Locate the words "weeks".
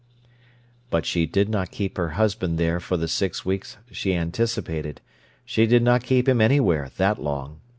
3.45-3.77